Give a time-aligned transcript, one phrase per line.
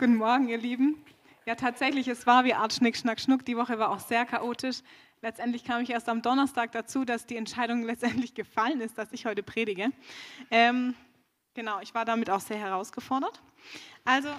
[0.00, 0.96] Guten Morgen, ihr Lieben.
[1.44, 3.44] Ja, tatsächlich, es war wie Art Schnick, Schnack, Schnuck.
[3.44, 4.78] Die Woche war auch sehr chaotisch.
[5.20, 9.26] Letztendlich kam ich erst am Donnerstag dazu, dass die Entscheidung letztendlich gefallen ist, dass ich
[9.26, 9.90] heute predige.
[10.50, 10.94] Ähm,
[11.52, 13.42] genau, ich war damit auch sehr herausgefordert.
[14.06, 14.30] Also,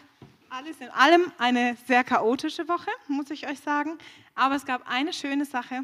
[0.50, 4.00] alles in allem eine sehr chaotische Woche, muss ich euch sagen.
[4.34, 5.84] Aber es gab eine schöne Sache,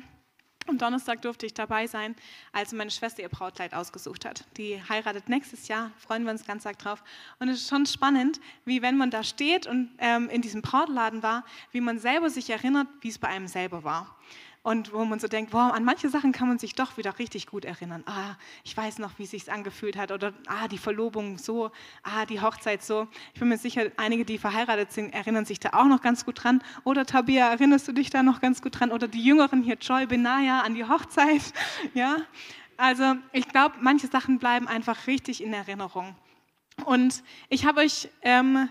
[0.68, 2.16] am Donnerstag durfte ich dabei sein,
[2.52, 4.46] als meine Schwester ihr Brautkleid ausgesucht hat.
[4.58, 7.04] Die heiratet nächstes Jahr, freuen wir uns ganz arg drauf.
[7.40, 11.24] Und es ist schon spannend, wie wenn man da steht und ähm, in diesem Brautladen
[11.24, 14.18] war, wie man selber sich erinnert, wie es bei einem selber war
[14.68, 17.48] und wo man so denkt, wow, an manche Sachen kann man sich doch wieder richtig
[17.48, 18.04] gut erinnern.
[18.06, 18.36] Ah,
[18.66, 21.72] ich weiß noch, wie es sich angefühlt hat oder ah, die Verlobung so,
[22.04, 23.08] ah, die Hochzeit so.
[23.34, 26.44] Ich bin mir sicher, einige, die verheiratet sind, erinnern sich da auch noch ganz gut
[26.44, 26.62] dran.
[26.84, 28.92] Oder Tabia, erinnerst du dich da noch ganz gut dran?
[28.92, 31.42] Oder die Jüngeren hier, Joy, Benaya, an die Hochzeit.
[31.94, 32.18] Ja,
[32.76, 36.14] also ich glaube, manche Sachen bleiben einfach richtig in Erinnerung.
[36.84, 38.68] Und ich habe euch ähm,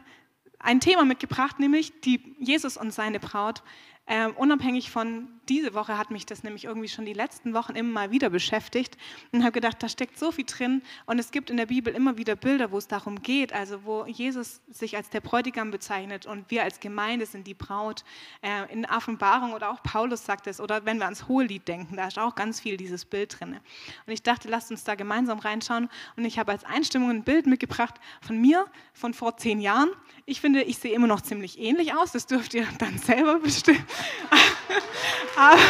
[0.58, 3.62] ein Thema mitgebracht, nämlich die Jesus und seine Braut.
[4.06, 7.92] Ähm, unabhängig von diese Woche hat mich das nämlich irgendwie schon die letzten Wochen immer
[7.92, 8.96] mal wieder beschäftigt
[9.32, 12.16] und habe gedacht, da steckt so viel drin und es gibt in der Bibel immer
[12.16, 16.50] wieder Bilder, wo es darum geht, also wo Jesus sich als der Bräutigam bezeichnet und
[16.50, 18.04] wir als Gemeinde sind die Braut.
[18.42, 22.08] Äh, in Offenbarung oder auch Paulus sagt es oder wenn wir ans Hohelied denken, da
[22.08, 23.58] ist auch ganz viel dieses Bild drin.
[24.06, 27.46] Und ich dachte, lasst uns da gemeinsam reinschauen und ich habe als Einstimmung ein Bild
[27.46, 29.90] mitgebracht von mir von vor zehn Jahren.
[30.24, 33.84] Ich finde, ich sehe immer noch ziemlich ähnlich aus, das dürft ihr dann selber bestimmen.
[35.36, 35.60] aber,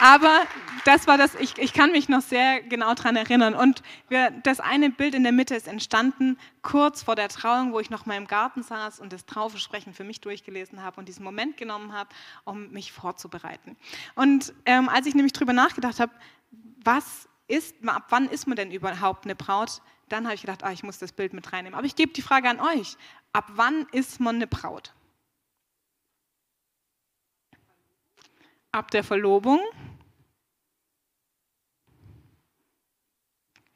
[0.00, 0.42] aber
[0.84, 3.54] das war das, ich, ich kann mich noch sehr genau daran erinnern.
[3.54, 7.80] Und wir, das eine Bild in der Mitte ist entstanden kurz vor der Trauung, wo
[7.80, 11.24] ich noch mal im Garten saß und das Traufesprechen für mich durchgelesen habe und diesen
[11.24, 12.10] Moment genommen habe,
[12.44, 13.76] um mich vorzubereiten.
[14.14, 16.12] Und ähm, als ich nämlich darüber nachgedacht habe,
[16.82, 20.72] was ist, ab wann ist man denn überhaupt eine Braut, dann habe ich gedacht, ah,
[20.72, 21.76] ich muss das Bild mit reinnehmen.
[21.76, 22.96] Aber ich gebe die Frage an euch,
[23.32, 24.92] ab wann ist man eine Braut?
[28.72, 29.60] Ab der Verlobung.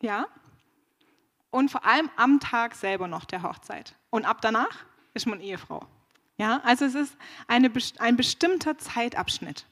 [0.03, 0.27] Ja.
[1.51, 3.95] Und vor allem am Tag selber noch der Hochzeit.
[4.11, 5.87] Und ab danach ist man Ehefrau.
[6.37, 9.67] Ja, also es ist eine, ein bestimmter Zeitabschnitt.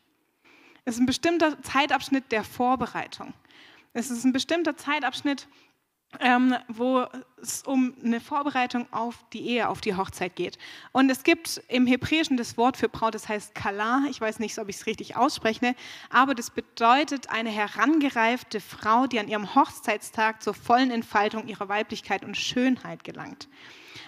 [0.84, 3.34] Es ist ein bestimmter Zeitabschnitt der Vorbereitung.
[3.92, 5.48] Es ist ein bestimmter Zeitabschnitt,
[6.20, 7.06] ähm, wo
[7.40, 10.58] es um eine Vorbereitung auf die Ehe, auf die Hochzeit geht.
[10.92, 14.04] Und es gibt im Hebräischen das Wort für Braut, das heißt Kala.
[14.10, 15.74] Ich weiß nicht, ob ich es richtig ausspreche,
[16.10, 22.24] aber das bedeutet eine herangereifte Frau, die an ihrem Hochzeitstag zur vollen Entfaltung ihrer Weiblichkeit
[22.24, 23.48] und Schönheit gelangt.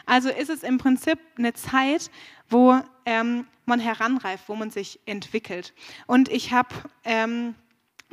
[0.06, 2.10] Also ist es im Prinzip eine Zeit,
[2.48, 5.72] wo ähm, man heranreift, wo man sich entwickelt.
[6.06, 7.54] Und ich habe ähm,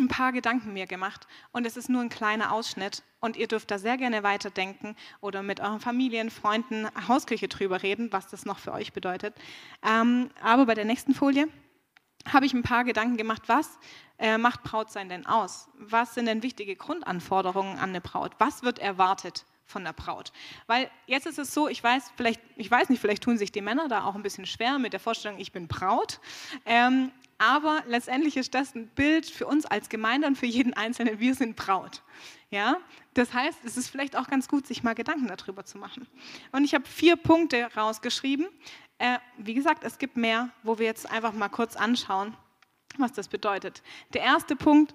[0.01, 3.72] ein paar Gedanken mir gemacht und es ist nur ein kleiner Ausschnitt und ihr dürft
[3.72, 8.59] da sehr gerne weiterdenken oder mit euren Familien, Freunden, Hausküche drüber reden, was das noch
[8.59, 9.34] für euch bedeutet.
[9.84, 11.47] Ähm, aber bei der nächsten Folie
[12.31, 13.79] habe ich ein paar Gedanken gemacht, was
[14.19, 15.69] äh, macht Brautsein denn aus?
[15.78, 18.33] Was sind denn wichtige Grundanforderungen an eine Braut?
[18.38, 20.31] Was wird erwartet von der Braut.
[20.68, 23.62] Weil jetzt ist es so, ich weiß, vielleicht, ich weiß nicht, vielleicht tun sich die
[23.62, 26.19] Männer da auch ein bisschen schwer mit der Vorstellung, ich bin Braut.
[26.66, 31.19] Ähm, aber letztendlich ist das ein Bild für uns als Gemeinde und für jeden Einzelnen,
[31.19, 32.03] wir sind Braut.
[32.52, 32.78] Ja?
[33.16, 36.07] Das heißt, es ist vielleicht auch ganz gut, sich mal Gedanken darüber zu machen.
[36.51, 38.47] Und ich habe vier Punkte rausgeschrieben.
[39.00, 42.38] Äh, wie gesagt, es gibt mehr, wo wir jetzt einfach mal kurz anschauen,
[43.00, 43.81] was das bedeutet.
[44.13, 44.94] Der erste Punkt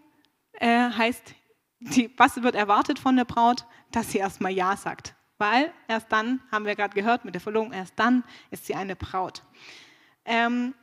[0.53, 1.35] äh, heißt
[1.81, 3.67] die, was wird erwartet von der Braut?
[3.91, 5.17] Dass sie erstmal Ja sagt.
[5.39, 8.95] Weil erst dann, haben wir gerade gehört mit der Verlobung, erst dann ist sie eine
[8.95, 9.43] Braut.
[10.25, 10.75] Ähm,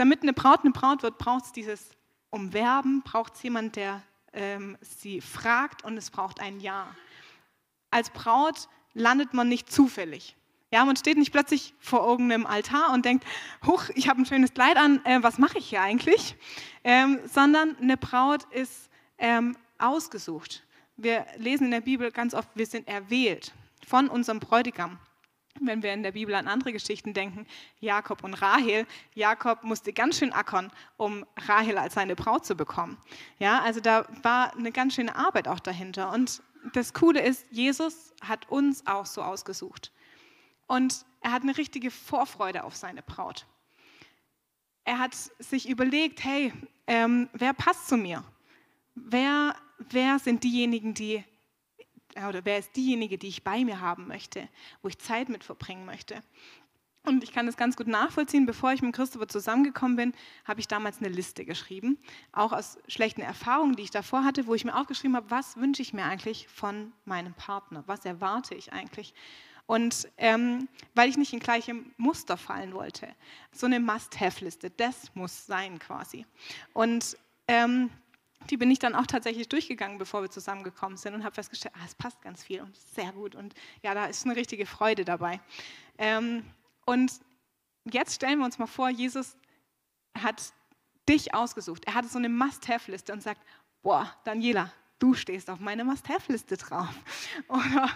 [0.00, 1.90] damit eine Braut eine Braut wird, braucht es dieses
[2.30, 4.02] Umwerben, braucht es jemand, der
[4.32, 6.94] ähm, sie fragt und es braucht ein Ja.
[7.90, 10.36] Als Braut landet man nicht zufällig.
[10.72, 13.26] Ja, man steht nicht plötzlich vor irgendeinem Altar und denkt,
[13.66, 16.36] huch, ich habe ein schönes Kleid an, äh, was mache ich hier eigentlich?
[16.84, 20.64] Ähm, sondern eine Braut ist ähm, ausgesucht.
[20.96, 23.52] Wir lesen in der Bibel ganz oft, wir sind erwählt
[23.86, 24.98] von unserem Bräutigam.
[25.60, 27.46] Wenn wir in der Bibel an andere Geschichten denken,
[27.80, 28.86] Jakob und Rahel.
[29.14, 32.96] Jakob musste ganz schön ackern, um Rahel als seine Braut zu bekommen.
[33.38, 36.12] Ja, also da war eine ganz schöne Arbeit auch dahinter.
[36.12, 36.42] Und
[36.72, 39.92] das Coole ist, Jesus hat uns auch so ausgesucht.
[40.66, 43.46] Und er hat eine richtige Vorfreude auf seine Braut.
[44.84, 46.52] Er hat sich überlegt, hey,
[46.86, 48.24] ähm, wer passt zu mir?
[48.94, 49.54] Wer
[49.88, 51.24] wer sind diejenigen, die,
[52.28, 54.48] oder wer ist diejenige, die ich bei mir haben möchte,
[54.82, 56.22] wo ich Zeit mit verbringen möchte.
[57.06, 58.44] Und ich kann das ganz gut nachvollziehen.
[58.44, 60.12] Bevor ich mit Christopher zusammengekommen bin,
[60.44, 61.98] habe ich damals eine Liste geschrieben,
[62.32, 65.80] auch aus schlechten Erfahrungen, die ich davor hatte, wo ich mir aufgeschrieben habe, was wünsche
[65.80, 69.14] ich mir eigentlich von meinem Partner, was erwarte ich eigentlich.
[69.66, 73.08] Und ähm, weil ich nicht in gleiche Muster fallen wollte.
[73.52, 76.26] So eine Must-Have-Liste, das muss sein quasi.
[76.74, 77.16] Und
[77.48, 77.88] ähm,
[78.48, 81.84] die bin ich dann auch tatsächlich durchgegangen, bevor wir zusammengekommen sind und habe festgestellt, ah,
[81.84, 85.40] es passt ganz viel und sehr gut und ja, da ist eine richtige Freude dabei.
[85.98, 86.44] Ähm,
[86.86, 87.12] und
[87.84, 89.36] jetzt stellen wir uns mal vor, Jesus
[90.18, 90.52] hat
[91.08, 91.84] dich ausgesucht.
[91.86, 93.42] Er hatte so eine Must-Have-Liste und sagt,
[93.82, 96.88] boah, Daniela, du stehst auf meiner Must-Have-Liste drauf.
[97.48, 97.90] Oder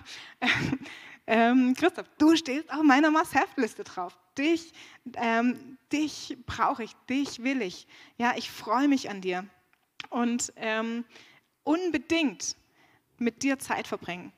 [1.27, 4.19] ähm, Christoph, du stehst auf meiner Must-Have-Liste drauf.
[4.37, 4.73] Dich,
[5.15, 7.87] ähm, dich brauche ich, dich will ich.
[8.19, 9.49] Ja, ich freue mich an dir
[10.11, 11.05] und ähm,
[11.63, 12.57] unbedingt
[13.19, 14.33] mit dir Zeit verbringen.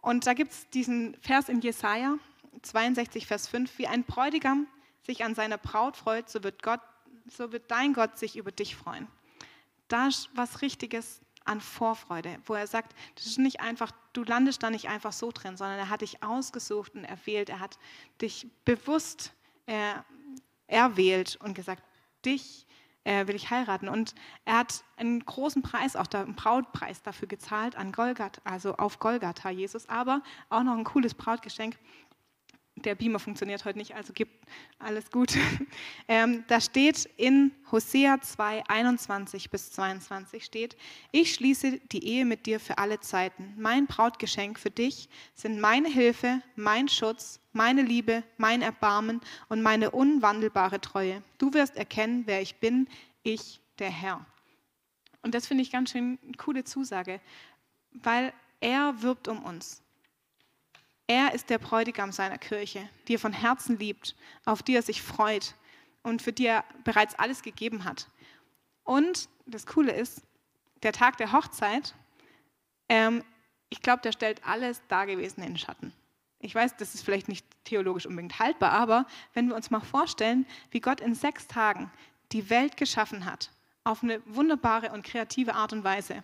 [0.00, 2.18] Und da gibt es diesen Vers in Jesaja
[2.62, 4.66] 62, Vers 5, wie ein Bräutigam
[5.02, 6.80] sich an seiner Braut freut, so wird, Gott,
[7.28, 9.08] so wird dein Gott sich über dich freuen.
[9.88, 14.62] Da ist was Richtiges an Vorfreude, wo er sagt, das ist nicht einfach, du landest
[14.62, 17.78] da nicht einfach so drin, sondern er hat dich ausgesucht und erwählt, er hat
[18.20, 19.32] dich bewusst
[19.66, 19.94] äh,
[20.66, 21.82] erwählt und gesagt,
[22.24, 22.66] dich
[23.08, 23.88] äh, will ich heiraten.
[23.88, 24.14] Und
[24.44, 29.48] er hat einen großen Preis, auch einen Brautpreis dafür gezahlt an Golgatha, also auf Golgatha
[29.48, 30.20] Jesus, aber
[30.50, 31.78] auch noch ein cooles Brautgeschenk.
[32.82, 34.46] Der Beamer funktioniert heute nicht, also gibt
[34.78, 35.34] alles gut.
[36.10, 40.74] Ähm, da steht in Hosea 2, 21 bis 22 steht,
[41.12, 43.52] ich schließe die Ehe mit dir für alle Zeiten.
[43.58, 49.20] Mein Brautgeschenk für dich sind meine Hilfe, mein Schutz, meine Liebe, mein Erbarmen
[49.50, 51.22] und meine unwandelbare Treue.
[51.36, 52.88] Du wirst erkennen, wer ich bin,
[53.22, 54.24] ich, der Herr.
[55.22, 57.20] Und das finde ich ganz schön eine coole Zusage,
[57.90, 59.82] weil er wirbt um uns.
[61.08, 64.14] Er ist der Bräutigam seiner Kirche, die er von Herzen liebt,
[64.44, 65.54] auf die er sich freut
[66.02, 68.08] und für die er bereits alles gegeben hat.
[68.84, 70.22] Und das Coole ist,
[70.82, 71.94] der Tag der Hochzeit,
[72.90, 73.24] ähm,
[73.70, 75.94] ich glaube, der stellt alles Dagewesene in Schatten.
[76.40, 80.46] Ich weiß, das ist vielleicht nicht theologisch unbedingt haltbar, aber wenn wir uns mal vorstellen,
[80.70, 81.90] wie Gott in sechs Tagen
[82.32, 83.50] die Welt geschaffen hat,
[83.88, 86.22] auf eine wunderbare und kreative Art und Weise,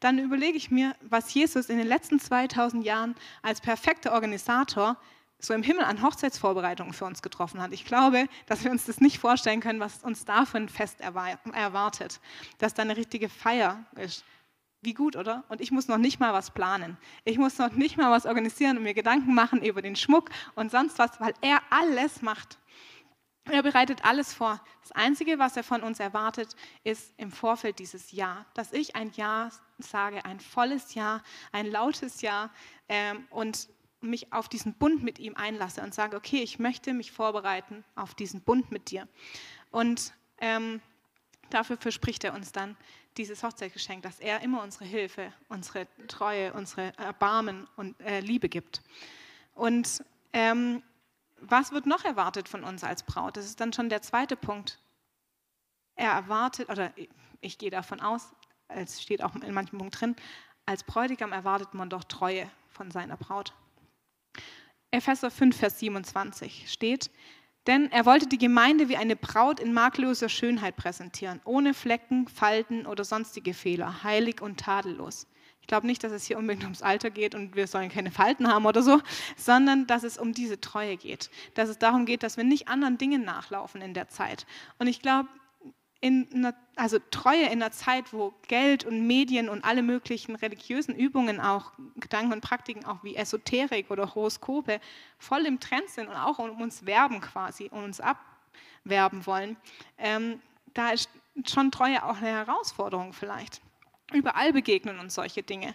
[0.00, 4.96] dann überlege ich mir, was Jesus in den letzten 2000 Jahren als perfekter Organisator
[5.38, 7.72] so im Himmel an Hochzeitsvorbereitungen für uns getroffen hat.
[7.72, 11.00] Ich glaube, dass wir uns das nicht vorstellen können, was uns da für ein Fest
[11.00, 12.20] erwartet,
[12.58, 14.24] dass da eine richtige Feier ist,
[14.80, 15.44] wie gut, oder?
[15.48, 16.96] Und ich muss noch nicht mal was planen.
[17.24, 20.70] Ich muss noch nicht mal was organisieren und mir Gedanken machen über den Schmuck und
[20.70, 22.58] sonst was, weil er alles macht.
[23.44, 24.60] Er bereitet alles vor.
[24.82, 26.54] Das Einzige, was er von uns erwartet,
[26.84, 32.20] ist im Vorfeld dieses Ja, dass ich ein Ja sage, ein volles Ja, ein lautes
[32.20, 32.50] Ja
[32.88, 33.68] ähm, und
[34.00, 38.14] mich auf diesen Bund mit ihm einlasse und sage, okay, ich möchte mich vorbereiten auf
[38.14, 39.08] diesen Bund mit dir.
[39.70, 40.80] Und ähm,
[41.50, 42.76] dafür verspricht er uns dann
[43.16, 48.82] dieses Hochzeitsgeschenk, dass er immer unsere Hilfe, unsere Treue, unsere Erbarmen und äh, Liebe gibt.
[49.54, 50.82] Und ähm,
[51.42, 53.36] was wird noch erwartet von uns als Braut?
[53.36, 54.78] Das ist dann schon der zweite Punkt.
[55.94, 56.92] Er erwartet, oder
[57.40, 58.32] ich gehe davon aus,
[58.68, 60.16] es steht auch in manchen Punkten drin,
[60.64, 63.52] als Bräutigam erwartet man doch Treue von seiner Braut.
[64.90, 67.10] Epheser 5, Vers 27 steht,
[67.66, 72.86] denn er wollte die Gemeinde wie eine Braut in makelloser Schönheit präsentieren, ohne Flecken, Falten
[72.86, 75.26] oder sonstige Fehler, heilig und tadellos.
[75.62, 78.48] Ich glaube nicht, dass es hier unbedingt ums Alter geht und wir sollen keine Falten
[78.48, 79.00] haben oder so,
[79.36, 81.30] sondern dass es um diese Treue geht.
[81.54, 84.44] Dass es darum geht, dass wir nicht anderen Dingen nachlaufen in der Zeit.
[84.78, 85.28] Und ich glaube,
[86.02, 90.96] in einer, also Treue in einer Zeit, wo Geld und Medien und alle möglichen religiösen
[90.96, 94.80] Übungen, auch Gedanken und Praktiken, auch wie Esoterik oder Horoskope,
[95.18, 99.56] voll im Trend sind und auch um uns werben quasi und uns abwerben wollen,
[99.96, 100.40] ähm,
[100.74, 101.08] da ist
[101.46, 103.62] schon Treue auch eine Herausforderung vielleicht.
[104.12, 105.74] Überall begegnen uns solche Dinge.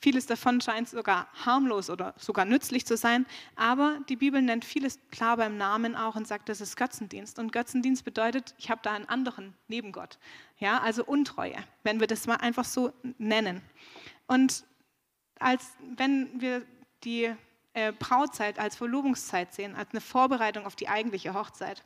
[0.00, 3.26] Vieles davon scheint sogar harmlos oder sogar nützlich zu sein,
[3.56, 7.40] aber die Bibel nennt vieles klar beim Namen auch und sagt, das ist Götzendienst.
[7.40, 10.18] Und Götzendienst bedeutet, ich habe da einen anderen neben Gott.
[10.58, 13.60] Ja, also Untreue, wenn wir das mal einfach so nennen.
[14.28, 14.64] Und
[15.40, 16.62] als wenn wir
[17.02, 17.34] die
[17.72, 21.84] äh, Brautzeit als Verlobungszeit sehen, als eine Vorbereitung auf die eigentliche Hochzeit,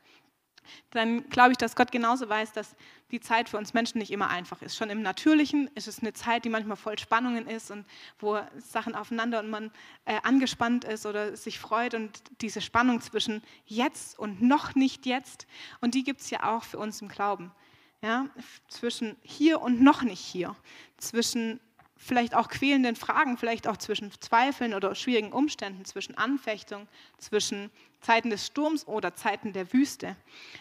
[0.91, 2.75] dann glaube ich, dass Gott genauso weiß, dass
[3.11, 4.77] die Zeit für uns Menschen nicht immer einfach ist.
[4.77, 7.85] Schon im Natürlichen ist es eine Zeit, die manchmal voll Spannungen ist und
[8.19, 9.71] wo Sachen aufeinander und man
[10.05, 15.47] äh, angespannt ist oder sich freut und diese Spannung zwischen jetzt und noch nicht jetzt.
[15.81, 17.53] Und die gibt es ja auch für uns im Glauben.
[18.01, 18.27] Ja?
[18.69, 20.57] Zwischen hier und noch nicht hier.
[20.97, 21.61] Zwischen
[22.03, 26.89] vielleicht auch quälenden Fragen, vielleicht auch zwischen Zweifeln oder schwierigen Umständen, zwischen Anfechtung,
[27.19, 27.71] zwischen
[28.03, 30.17] Zeiten des Sturms oder Zeiten der Wüste.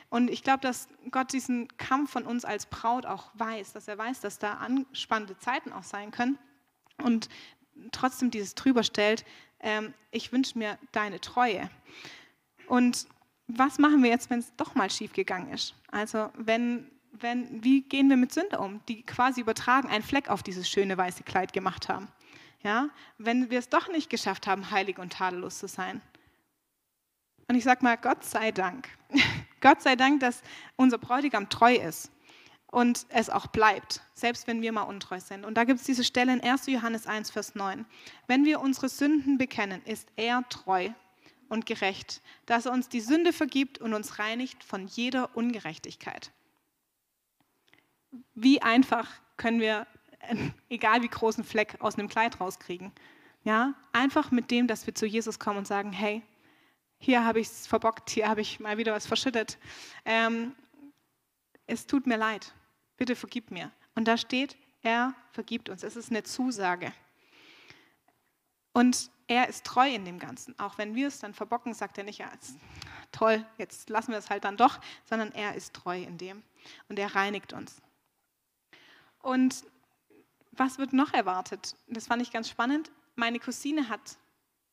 [0.10, 3.98] Und ich glaube, dass Gott diesen Kampf von uns als Braut auch weiß, dass er
[3.98, 6.38] weiß, dass da anspannende Zeiten auch sein können
[7.04, 7.30] und
[7.92, 9.26] trotzdem dieses drüber stellt,
[9.60, 11.70] ähm, ich wünsche mir deine Treue.
[12.68, 13.08] Und
[13.48, 15.76] was machen wir jetzt, wenn es doch mal schief gegangen ist?
[15.92, 20.44] Also wenn, wenn, wie gehen wir mit Sünde um, die quasi übertragen einen Fleck auf
[20.44, 22.08] dieses schöne weiße Kleid gemacht haben?
[22.64, 26.00] Ja, wenn wir es doch nicht geschafft haben, heilig und tadellos zu sein.
[27.52, 28.88] Und ich sage mal, Gott sei Dank.
[29.60, 30.42] Gott sei Dank, dass
[30.78, 32.10] unser Bräutigam treu ist
[32.68, 35.44] und es auch bleibt, selbst wenn wir mal untreu sind.
[35.44, 36.68] Und da gibt es diese Stelle in 1.
[36.68, 37.86] Johannes 1, Vers 9.
[38.26, 40.92] Wenn wir unsere Sünden bekennen, ist er treu
[41.50, 46.32] und gerecht, dass er uns die Sünde vergibt und uns reinigt von jeder Ungerechtigkeit.
[48.34, 49.88] Wie einfach können wir,
[50.70, 52.94] egal wie großen Fleck, aus einem Kleid rauskriegen?
[53.44, 56.24] Ja, einfach mit dem, dass wir zu Jesus kommen und sagen, hey,
[57.02, 59.58] hier habe ich es verbockt, hier habe ich mal wieder was verschüttet.
[60.06, 60.56] Ähm,
[61.68, 62.54] es tut mir leid
[63.02, 63.72] bitte vergib mir.
[63.96, 65.82] Und da steht, er vergibt uns.
[65.82, 66.94] Es ist eine Zusage.
[68.74, 70.54] Und er ist treu in dem Ganzen.
[70.60, 72.32] Auch wenn wir es dann verbocken, sagt er nicht, ja,
[73.12, 76.44] toll, jetzt lassen wir es halt dann doch, sondern er ist treu in dem.
[76.90, 77.82] Und er reinigt uns.
[79.24, 79.64] Und
[80.52, 81.76] was wird noch erwartet?
[81.88, 82.92] Das fand ich ganz spannend.
[83.16, 84.20] Meine Cousine hat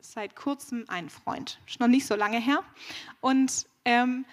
[0.00, 2.62] seit kurzem einen Freund, ist noch nicht so lange her.
[3.20, 4.24] Und ähm,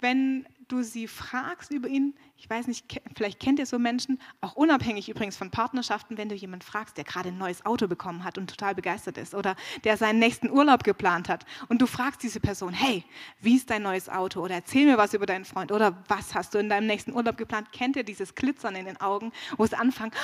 [0.00, 4.54] wenn du sie fragst über ihn, ich weiß nicht, vielleicht kennt ihr so Menschen, auch
[4.54, 8.38] unabhängig übrigens von Partnerschaften, wenn du jemanden fragst, der gerade ein neues Auto bekommen hat
[8.38, 12.38] und total begeistert ist oder der seinen nächsten Urlaub geplant hat und du fragst diese
[12.38, 13.04] Person, hey,
[13.40, 16.54] wie ist dein neues Auto oder erzähl mir was über deinen Freund oder was hast
[16.54, 19.74] du in deinem nächsten Urlaub geplant, kennt ihr dieses Glitzern in den Augen, wo es
[19.74, 20.14] anfängt,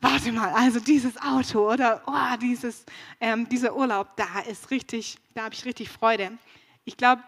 [0.00, 2.84] warte mal, also dieses Auto oder oh, dieses,
[3.20, 6.32] ähm, dieser Urlaub, da ist richtig, da habe ich richtig Freude.
[6.84, 7.22] Ich glaube,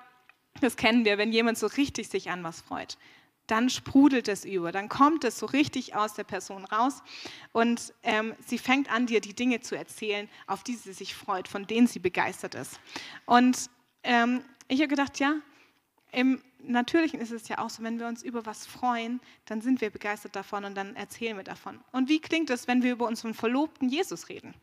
[0.60, 2.98] das kennen wir, wenn jemand so richtig sich an was freut.
[3.46, 7.02] Dann sprudelt es über, dann kommt es so richtig aus der Person raus
[7.52, 11.46] und ähm, sie fängt an, dir die Dinge zu erzählen, auf die sie sich freut,
[11.46, 12.80] von denen sie begeistert ist.
[13.24, 13.70] Und
[14.02, 15.36] ähm, ich habe gedacht, ja,
[16.10, 19.80] im Natürlichen ist es ja auch so, wenn wir uns über was freuen, dann sind
[19.80, 21.78] wir begeistert davon und dann erzählen wir davon.
[21.92, 24.54] Und wie klingt es, wenn wir über unseren Verlobten Jesus reden?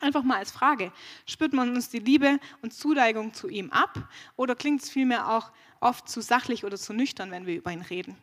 [0.00, 0.92] Einfach mal als Frage,
[1.26, 5.50] spürt man uns die Liebe und Zuneigung zu ihm ab oder klingt es vielmehr auch
[5.80, 8.16] oft zu sachlich oder zu nüchtern, wenn wir über ihn reden?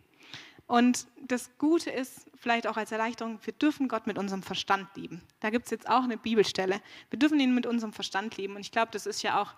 [0.68, 5.22] Und das Gute ist, vielleicht auch als Erleichterung, wir dürfen Gott mit unserem Verstand lieben.
[5.40, 6.82] Da gibt es jetzt auch eine Bibelstelle.
[7.10, 8.56] Wir dürfen ihn mit unserem Verstand lieben.
[8.56, 9.54] Und ich glaube, das ist ja auch,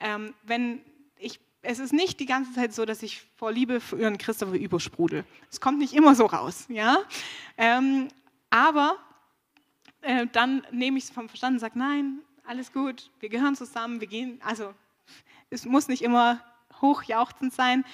[0.00, 0.80] ähm, wenn
[1.18, 4.54] ich, es ist nicht die ganze Zeit so, dass ich vor Liebe für Ihren Christopher
[4.54, 5.24] übersprudel.
[5.50, 6.98] Es kommt nicht immer so raus, ja.
[7.58, 8.08] Ähm,
[8.48, 8.96] aber
[10.06, 14.00] äh, dann nehme ich es vom Verstand und sage, nein, alles gut, wir gehören zusammen,
[14.00, 14.72] wir gehen, also
[15.50, 16.40] es muss nicht immer
[16.80, 17.84] hochjauchzend sein,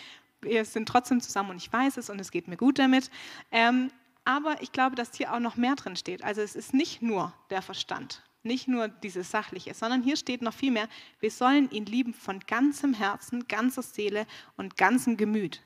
[0.42, 3.10] wir sind trotzdem zusammen und ich weiß es und es geht mir gut damit.
[3.50, 3.90] Ähm,
[4.24, 6.22] aber ich glaube, dass hier auch noch mehr drin steht.
[6.22, 10.54] Also es ist nicht nur der Verstand, nicht nur dieses Sachliche, sondern hier steht noch
[10.54, 10.88] viel mehr,
[11.20, 14.26] wir sollen ihn lieben von ganzem Herzen, ganzer Seele
[14.56, 15.62] und ganzem Gemüt.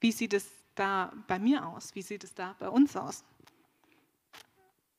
[0.00, 1.94] Wie sieht es da bei mir aus?
[1.94, 3.24] Wie sieht es da bei uns aus?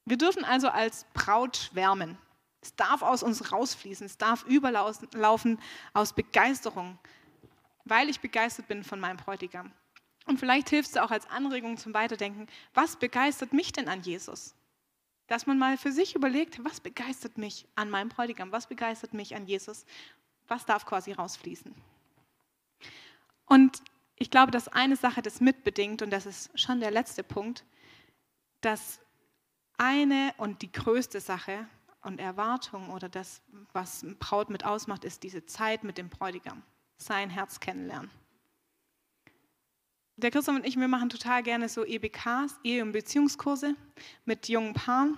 [0.06, 2.18] Wir dürfen also als Braut schwärmen.
[2.62, 5.60] Es darf aus uns rausfließen, es darf überlaufen
[5.94, 6.98] aus Begeisterung,
[7.84, 9.72] weil ich begeistert bin von meinem Bräutigam.
[10.26, 14.56] Und vielleicht hilft es auch als Anregung zum Weiterdenken, was begeistert mich denn an Jesus?
[15.28, 19.36] Dass man mal für sich überlegt, was begeistert mich an meinem Bräutigam, was begeistert mich
[19.36, 19.86] an Jesus,
[20.48, 21.76] was darf quasi rausfließen.
[23.46, 23.84] Und
[24.16, 27.64] ich glaube, dass eine Sache das mitbedingt, und das ist schon der letzte Punkt,
[28.62, 29.00] dass
[29.78, 31.68] eine und die größte Sache
[32.02, 33.42] und Erwartung oder das,
[33.74, 36.62] was Braut mit ausmacht, ist diese Zeit mit dem Bräutigam,
[36.98, 38.10] sein Herz kennenlernen.
[40.18, 43.76] Der Christoph und ich, wir machen total gerne so EBKs, Ehe- und Beziehungskurse
[44.24, 45.18] mit jungen Paaren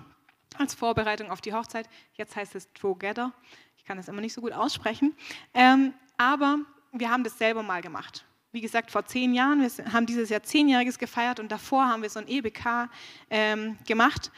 [0.57, 1.87] als Vorbereitung auf die Hochzeit.
[2.13, 3.31] Jetzt heißt es Together.
[3.77, 5.15] Ich kann das immer nicht so gut aussprechen.
[5.53, 6.57] Ähm, aber
[6.93, 8.25] wir haben das selber mal gemacht.
[8.57, 12.09] Wie gesagt, vor zehn Jahren, wir haben dieses Jahr zehnjähriges gefeiert und davor haben wir
[12.09, 12.89] so ein EBK
[13.29, 14.31] ähm, gemacht.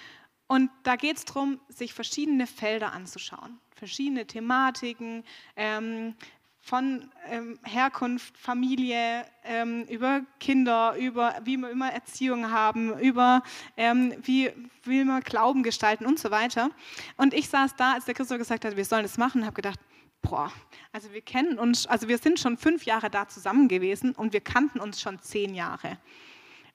[0.48, 5.24] Und da geht es darum, sich verschiedene Felder anzuschauen, verschiedene Thematiken,
[5.56, 6.16] ähm,
[6.60, 13.42] von ähm, Herkunft, Familie, ähm, über Kinder, über wie wir immer Erziehung haben, über
[13.78, 14.52] ähm, wie
[14.84, 16.72] will man Glauben gestalten und so weiter.
[17.16, 19.80] Und ich saß da, als der Christoph gesagt hat, wir sollen das machen, habe gedacht,
[20.22, 20.52] boah,
[20.92, 24.42] also wir kennen uns, also wir sind schon fünf Jahre da zusammen gewesen und wir
[24.42, 25.98] kannten uns schon zehn Jahre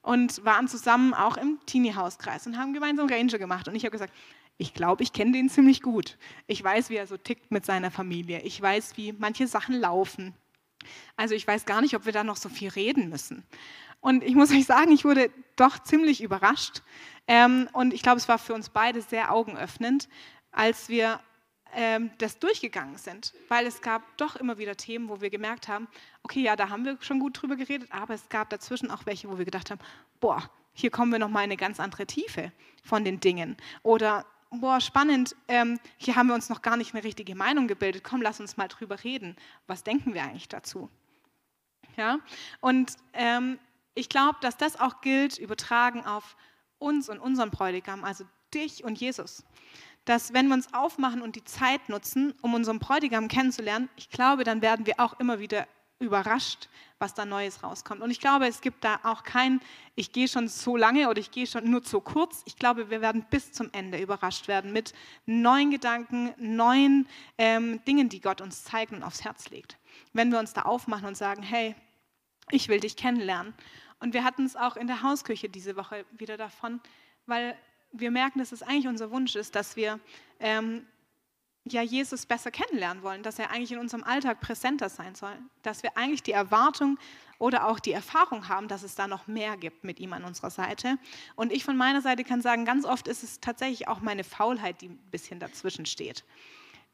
[0.05, 3.69] und waren zusammen auch im Teenie-Hauskreis und haben gemeinsam Ranger gemacht.
[3.69, 4.13] Und ich habe gesagt,
[4.59, 6.19] ich glaube, ich kenne den ziemlich gut.
[6.47, 8.41] Ich weiß, wie er so tickt mit seiner Familie.
[8.43, 10.35] Ich weiß, wie manche Sachen laufen.
[11.17, 13.45] Also ich weiß gar nicht, ob wir da noch so viel reden müssen.
[14.01, 16.83] Und ich muss euch sagen, ich wurde doch ziemlich überrascht.
[17.27, 20.09] Ähm, und ich glaube, es war für uns beide sehr augenöffnend,
[20.53, 21.19] als wir
[21.75, 25.89] ähm, das durchgegangen sind, weil es gab doch immer wieder Themen, wo wir gemerkt haben,
[26.23, 29.29] okay, ja, da haben wir schon gut drüber geredet, aber es gab dazwischen auch welche,
[29.29, 29.81] wo wir gedacht haben,
[30.21, 32.53] boah, hier kommen wir noch mal in eine ganz andere Tiefe
[32.83, 33.57] von den Dingen.
[33.83, 38.05] Oder boah, spannend, ähm, hier haben wir uns noch gar nicht eine richtige Meinung gebildet.
[38.05, 39.37] Komm, lass uns mal drüber reden.
[39.67, 40.91] Was denken wir eigentlich dazu?
[41.97, 42.19] Ja,
[42.61, 43.59] und ähm,
[43.95, 46.37] ich glaube, dass das auch gilt, übertragen auf
[46.79, 49.45] uns und unseren Bräutigam, also dich und Jesus.
[50.05, 54.45] Dass wenn wir uns aufmachen und die Zeit nutzen, um unseren Bräutigam kennenzulernen, ich glaube,
[54.45, 55.67] dann werden wir auch immer wieder
[55.99, 56.69] überrascht,
[56.99, 58.03] was da Neues rauskommt.
[58.03, 59.61] Und ich glaube, es gibt da auch kein,
[59.95, 62.43] ich gehe schon so lange oder ich gehe schon nur zu kurz.
[62.45, 64.93] Ich glaube, wir werden bis zum Ende überrascht werden mit
[65.27, 67.09] neuen Gedanken, neuen
[67.39, 69.79] ähm, Dingen, die Gott uns zeigt und aufs Herz legt.
[70.13, 71.75] Wenn wir uns da aufmachen und sagen, hey,
[72.51, 73.55] ich will dich kennenlernen.
[74.01, 76.81] Und wir hatten es auch in der Hausküche diese Woche wieder davon,
[77.27, 77.57] weil
[77.95, 80.01] wir merken, dass es eigentlich unser Wunsch ist, dass wir
[80.41, 80.87] ähm,
[81.65, 85.83] ja Jesus besser kennenlernen wollen, dass er eigentlich in unserem Alltag präsenter sein soll, dass
[85.83, 86.99] wir eigentlich die Erwartung
[87.39, 90.51] oder auch die Erfahrung haben, dass es da noch mehr gibt mit ihm an unserer
[90.51, 90.99] Seite.
[91.37, 94.81] Und ich von meiner Seite kann sagen, ganz oft ist es tatsächlich auch meine Faulheit,
[94.81, 96.25] die ein bisschen dazwischen steht.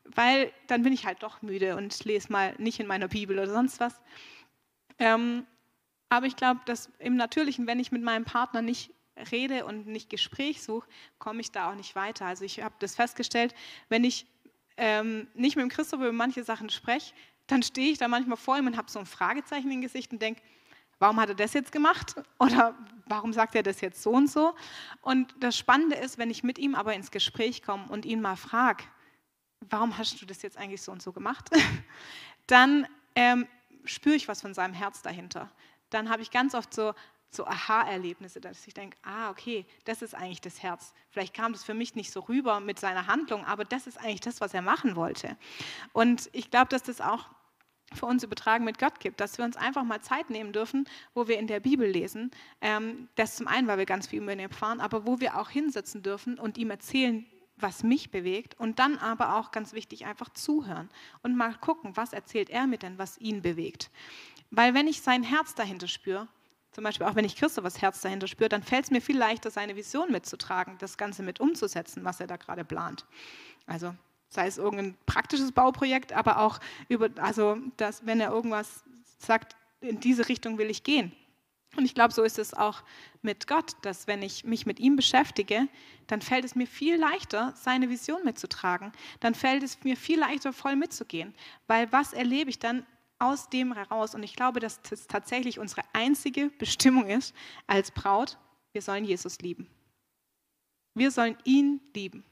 [0.04, 3.52] Weil dann bin ich halt doch müde und lese mal nicht in meiner Bibel oder
[3.52, 4.00] sonst was.
[4.98, 5.46] Ähm,
[6.08, 8.92] aber ich glaube, dass im Natürlichen, wenn ich mit meinem Partner nicht
[9.30, 10.88] rede und nicht Gespräch suche,
[11.18, 12.26] komme ich da auch nicht weiter.
[12.26, 13.54] Also ich habe das festgestellt,
[13.88, 14.26] wenn ich
[14.76, 17.12] ähm, nicht mit dem Christoph über manche Sachen spreche,
[17.46, 20.22] dann stehe ich da manchmal vor ihm und habe so ein Fragezeichen im Gesicht und
[20.22, 20.40] denke,
[20.98, 22.14] warum hat er das jetzt gemacht?
[22.38, 22.76] Oder
[23.06, 24.54] warum sagt er das jetzt so und so?
[25.02, 28.36] Und das Spannende ist, wenn ich mit ihm aber ins Gespräch komme und ihn mal
[28.36, 28.84] frage,
[29.68, 31.50] warum hast du das jetzt eigentlich so und so gemacht?
[32.46, 33.46] dann ähm,
[33.84, 35.50] spüre ich was von seinem Herz dahinter.
[35.90, 36.94] Dann habe ich ganz oft so,
[37.30, 40.92] so Aha-Erlebnisse, dass ich denke, ah, okay, das ist eigentlich das Herz.
[41.10, 44.20] Vielleicht kam das für mich nicht so rüber mit seiner Handlung, aber das ist eigentlich
[44.20, 45.36] das, was er machen wollte.
[45.92, 47.28] Und ich glaube, dass das auch
[47.92, 51.26] für uns übertragen mit Gott gibt, dass wir uns einfach mal Zeit nehmen dürfen, wo
[51.28, 52.30] wir in der Bibel lesen.
[52.60, 55.50] Ähm, das zum einen, weil wir ganz viel über ihn erfahren, aber wo wir auch
[55.50, 60.30] hinsetzen dürfen und ihm erzählen, was mich bewegt und dann aber auch ganz wichtig einfach
[60.30, 60.88] zuhören
[61.22, 63.90] und mal gucken, was erzählt er mir denn, was ihn bewegt.
[64.50, 66.28] Weil wenn ich sein Herz dahinter spüre,
[66.72, 69.50] zum Beispiel auch wenn ich Christophers Herz dahinter spüre, dann fällt es mir viel leichter,
[69.50, 73.04] seine Vision mitzutragen, das Ganze mit umzusetzen, was er da gerade plant.
[73.66, 73.94] Also
[74.28, 78.84] sei es irgendein praktisches Bauprojekt, aber auch über, also dass, wenn er irgendwas
[79.18, 81.12] sagt, in diese Richtung will ich gehen.
[81.76, 82.82] Und ich glaube, so ist es auch
[83.22, 85.68] mit Gott, dass wenn ich mich mit ihm beschäftige,
[86.08, 88.92] dann fällt es mir viel leichter, seine Vision mitzutragen.
[89.20, 91.32] Dann fällt es mir viel leichter, voll mitzugehen.
[91.68, 92.84] Weil was erlebe ich dann?
[93.20, 94.14] Aus dem heraus.
[94.14, 97.34] Und ich glaube, dass das tatsächlich unsere einzige Bestimmung ist
[97.66, 98.38] als Braut.
[98.72, 99.68] Wir sollen Jesus lieben.
[100.94, 102.24] Wir sollen ihn lieben.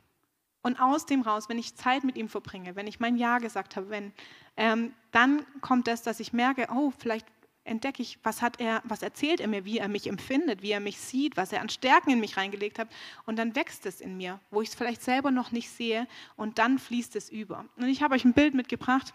[0.62, 3.76] Und aus dem raus, wenn ich Zeit mit ihm verbringe, wenn ich mein Ja gesagt
[3.76, 4.12] habe, wenn,
[4.56, 7.26] ähm, dann kommt das, dass ich merke, oh, vielleicht
[7.68, 10.80] entdecke ich, was hat er, was erzählt er mir, wie er mich empfindet, wie er
[10.80, 12.88] mich sieht, was er an Stärken in mich reingelegt hat.
[13.26, 16.08] Und dann wächst es in mir, wo ich es vielleicht selber noch nicht sehe.
[16.36, 17.66] Und dann fließt es über.
[17.76, 19.14] Und ich habe euch ein Bild mitgebracht.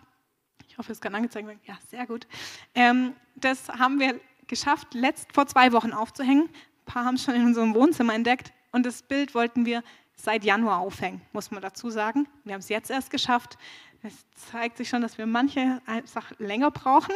[0.68, 1.60] Ich hoffe, es kann angezeigt werden.
[1.66, 2.28] Ja, sehr gut.
[2.74, 6.46] Ähm, das haben wir geschafft, letzt vor zwei Wochen aufzuhängen.
[6.46, 8.54] Ein paar haben es schon in unserem Wohnzimmer entdeckt.
[8.72, 9.84] Und das Bild wollten wir
[10.16, 12.28] seit Januar aufhängen, muss man dazu sagen.
[12.44, 13.58] Wir haben es jetzt erst geschafft.
[14.02, 17.14] Es zeigt sich schon, dass wir manche einfach länger brauchen.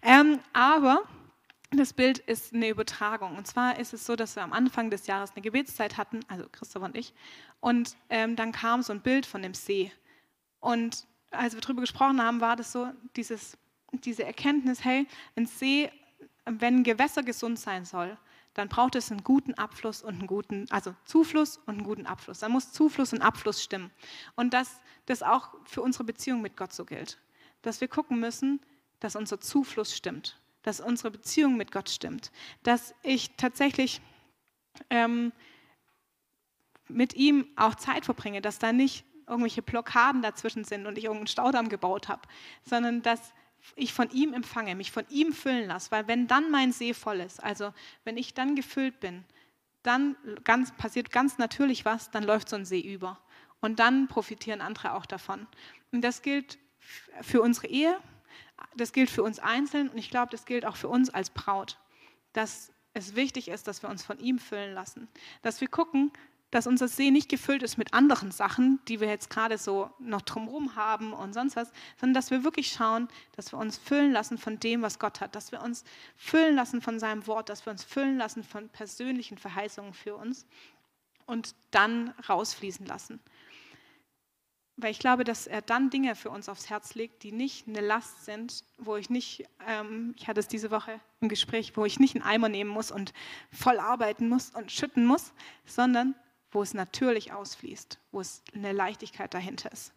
[0.00, 1.02] Ähm, aber
[1.70, 3.36] das Bild ist eine Übertragung.
[3.36, 6.46] Und zwar ist es so, dass wir am Anfang des Jahres eine Gebetszeit hatten, also
[6.50, 7.14] Christoph und ich.
[7.60, 9.92] Und ähm, dann kam so ein Bild von dem See.
[10.60, 13.56] Und als wir darüber gesprochen haben, war das so, dieses,
[13.92, 15.90] diese Erkenntnis, hey, ein See,
[16.44, 18.16] wenn ein Gewässer gesund sein soll,
[18.54, 22.40] dann braucht es einen guten Abfluss und einen guten, also Zufluss und einen guten Abfluss.
[22.40, 23.90] Da muss Zufluss und Abfluss stimmen.
[24.36, 27.18] Und dass das auch für unsere Beziehung mit Gott so gilt.
[27.62, 28.60] Dass wir gucken müssen,
[29.00, 32.30] dass unser Zufluss stimmt, dass unsere Beziehung mit Gott stimmt,
[32.62, 34.00] dass ich tatsächlich
[34.90, 35.32] ähm,
[36.88, 41.26] mit ihm auch Zeit verbringe, dass da nicht irgendwelche Blockaden dazwischen sind und ich irgendeinen
[41.26, 42.22] Staudamm gebaut habe,
[42.64, 43.32] sondern dass
[43.76, 47.20] ich von ihm empfange, mich von ihm füllen lasse, weil wenn dann mein See voll
[47.20, 47.72] ist, also
[48.04, 49.24] wenn ich dann gefüllt bin,
[49.82, 53.18] dann ganz, passiert ganz natürlich was, dann läuft so ein See über.
[53.60, 55.46] Und dann profitieren andere auch davon.
[55.92, 56.58] Und das gilt
[57.20, 57.96] für unsere Ehe,
[58.76, 61.78] das gilt für uns einzeln und ich glaube, das gilt auch für uns als Braut,
[62.32, 65.08] dass es wichtig ist, dass wir uns von ihm füllen lassen,
[65.42, 66.12] dass wir gucken,
[66.52, 70.20] dass unser See nicht gefüllt ist mit anderen Sachen, die wir jetzt gerade so noch
[70.20, 74.36] drumherum haben und sonst was, sondern dass wir wirklich schauen, dass wir uns füllen lassen
[74.36, 75.82] von dem, was Gott hat, dass wir uns
[76.14, 80.46] füllen lassen von seinem Wort, dass wir uns füllen lassen von persönlichen Verheißungen für uns
[81.24, 83.18] und dann rausfließen lassen.
[84.76, 87.80] weil ich glaube, dass er dann Dinge für uns aufs Herz legt, die nicht eine
[87.80, 92.00] Last sind, wo ich nicht, ähm, ich hatte es diese Woche im Gespräch, wo ich
[92.00, 93.12] nicht einen Eimer nehmen muss und
[93.52, 95.32] voll arbeiten muss und schütten muss,
[95.66, 96.14] sondern
[96.52, 99.92] wo es natürlich ausfließt, wo es eine Leichtigkeit dahinter ist.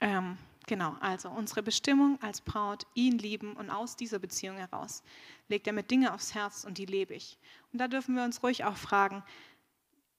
[0.00, 5.02] Ähm, genau, also unsere Bestimmung als Braut, ihn lieben und aus dieser Beziehung heraus
[5.48, 7.36] legt er mir Dinge aufs Herz und die lebe ich.
[7.72, 9.24] Und da dürfen wir uns ruhig auch fragen,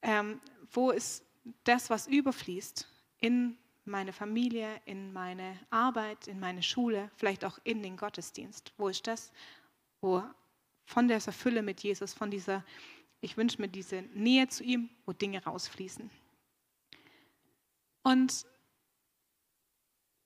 [0.01, 0.39] ähm,
[0.71, 1.23] wo ist
[1.63, 2.87] das, was überfließt,
[3.21, 8.73] in meine Familie, in meine Arbeit, in meine Schule, vielleicht auch in den Gottesdienst.
[8.77, 9.31] Wo ist das,
[10.01, 10.23] wo
[10.85, 12.63] von dieser Fülle mit Jesus, von dieser,
[13.21, 16.09] ich wünsche mir diese Nähe zu ihm, wo Dinge rausfließen.
[18.03, 18.45] Und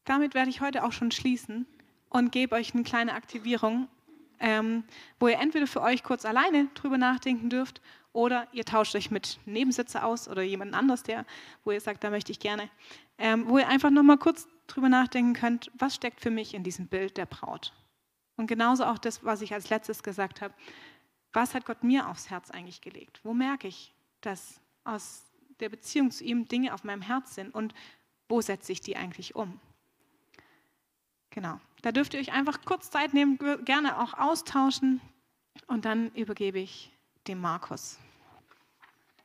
[0.06, 1.66] damit werde ich heute auch schon schließen
[2.10, 3.88] und gebe euch eine kleine Aktivierung,
[4.40, 4.84] ähm,
[5.20, 9.40] wo ihr entweder für euch kurz alleine drüber nachdenken dürft oder ihr tauscht euch mit
[9.46, 11.26] Nebensitzer aus oder jemand anderes, der,
[11.64, 12.70] wo ihr sagt, da möchte ich gerne,
[13.18, 16.88] ähm, wo ihr einfach nochmal kurz drüber nachdenken könnt, was steckt für mich in diesem
[16.88, 17.74] Bild der Braut?
[18.36, 20.54] Und genauso auch das, was ich als letztes gesagt habe,
[21.34, 23.20] was hat Gott mir aufs Herz eigentlich gelegt?
[23.24, 25.26] Wo merke ich, dass aus
[25.60, 27.74] der Beziehung zu ihm Dinge auf meinem Herz sind und
[28.30, 29.60] wo setze ich die eigentlich um?
[31.32, 35.02] Genau, da dürft ihr euch einfach kurz Zeit nehmen, gerne auch austauschen
[35.68, 36.92] und dann übergebe ich
[37.28, 37.98] dem Markus.